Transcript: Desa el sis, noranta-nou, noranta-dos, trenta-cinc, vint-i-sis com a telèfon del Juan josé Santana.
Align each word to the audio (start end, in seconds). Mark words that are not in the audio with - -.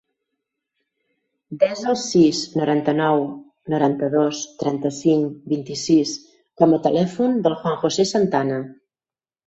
Desa 1.63 1.85
el 1.91 1.97
sis, 2.03 2.39
noranta-nou, 2.61 3.21
noranta-dos, 3.75 4.41
trenta-cinc, 4.65 5.39
vint-i-sis 5.55 6.19
com 6.63 6.77
a 6.81 6.85
telèfon 6.91 7.43
del 7.49 7.63
Juan 7.65 7.83
josé 7.87 8.13
Santana. 8.19 8.63